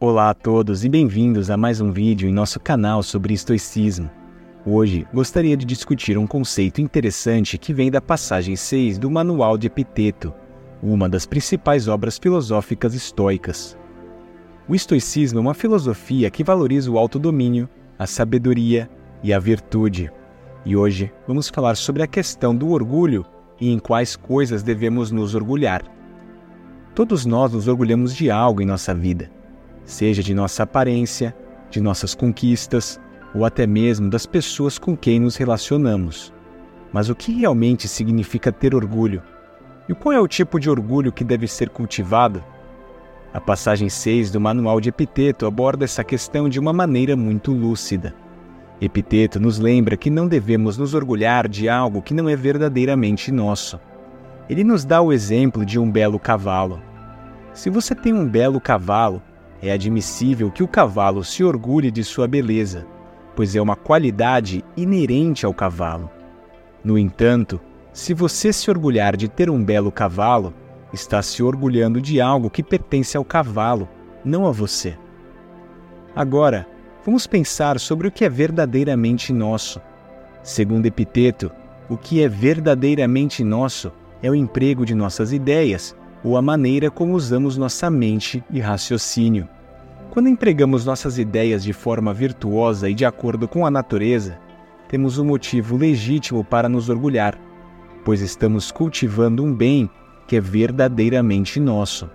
[0.00, 4.08] Olá a todos e bem-vindos a mais um vídeo em nosso canal sobre estoicismo.
[4.64, 9.66] Hoje gostaria de discutir um conceito interessante que vem da passagem 6 do Manual de
[9.66, 10.32] Epiteto,
[10.80, 13.76] uma das principais obras filosóficas estoicas.
[14.68, 17.68] O estoicismo é uma filosofia que valoriza o autodomínio,
[17.98, 18.88] a sabedoria
[19.20, 20.12] e a virtude.
[20.64, 23.26] E hoje vamos falar sobre a questão do orgulho
[23.60, 25.82] e em quais coisas devemos nos orgulhar.
[26.94, 29.36] Todos nós nos orgulhamos de algo em nossa vida
[29.88, 31.34] seja de nossa aparência,
[31.70, 33.00] de nossas conquistas
[33.34, 36.32] ou até mesmo das pessoas com quem nos relacionamos.
[36.92, 39.22] Mas o que realmente significa ter orgulho?
[39.88, 42.44] E qual é o tipo de orgulho que deve ser cultivado?
[43.32, 48.14] A passagem 6 do Manual de Epiteto aborda essa questão de uma maneira muito lúcida.
[48.80, 53.80] Epiteto nos lembra que não devemos nos orgulhar de algo que não é verdadeiramente nosso.
[54.50, 56.80] Ele nos dá o exemplo de um belo cavalo.
[57.54, 59.22] Se você tem um belo cavalo,
[59.62, 62.86] é admissível que o cavalo se orgulhe de sua beleza,
[63.34, 66.10] pois é uma qualidade inerente ao cavalo.
[66.82, 67.60] No entanto,
[67.92, 70.54] se você se orgulhar de ter um belo cavalo,
[70.92, 73.88] está se orgulhando de algo que pertence ao cavalo,
[74.24, 74.96] não a você.
[76.14, 76.66] Agora,
[77.04, 79.80] vamos pensar sobre o que é verdadeiramente nosso.
[80.42, 81.50] Segundo Epiteto,
[81.88, 87.14] o que é verdadeiramente nosso é o emprego de nossas ideias ou a maneira como
[87.14, 89.48] usamos nossa mente e raciocínio.
[90.10, 94.38] Quando empregamos nossas ideias de forma virtuosa e de acordo com a natureza,
[94.88, 97.38] temos um motivo legítimo para nos orgulhar,
[98.04, 99.88] pois estamos cultivando um bem
[100.26, 102.10] que é verdadeiramente nosso.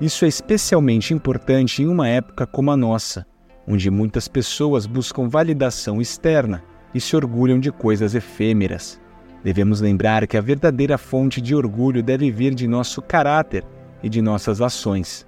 [0.00, 3.24] Isso é especialmente importante em uma época como a nossa,
[3.66, 9.00] onde muitas pessoas buscam validação externa e se orgulham de coisas efêmeras.
[9.42, 13.64] Devemos lembrar que a verdadeira fonte de orgulho deve vir de nosso caráter
[14.02, 15.26] e de nossas ações.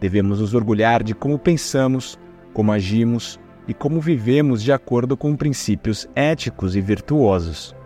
[0.00, 2.18] Devemos nos orgulhar de como pensamos,
[2.52, 7.76] como agimos e como vivemos de acordo com princípios éticos e virtuosos.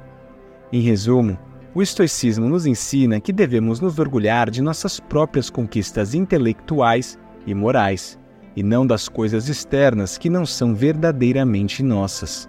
[0.72, 1.36] Em resumo,
[1.74, 8.18] o estoicismo nos ensina que devemos nos orgulhar de nossas próprias conquistas intelectuais e morais,
[8.56, 12.48] e não das coisas externas que não são verdadeiramente nossas.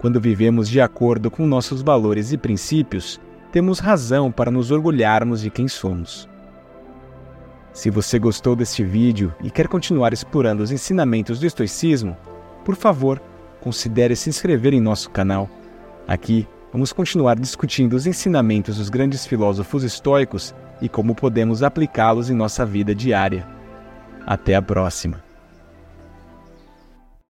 [0.00, 3.20] Quando vivemos de acordo com nossos valores e princípios,
[3.52, 6.28] temos razão para nos orgulharmos de quem somos.
[7.78, 12.16] Se você gostou deste vídeo e quer continuar explorando os ensinamentos do estoicismo,
[12.64, 13.22] por favor,
[13.60, 15.48] considere se inscrever em nosso canal.
[16.04, 20.52] Aqui vamos continuar discutindo os ensinamentos dos grandes filósofos estoicos
[20.82, 23.46] e como podemos aplicá-los em nossa vida diária.
[24.26, 25.27] Até a próxima!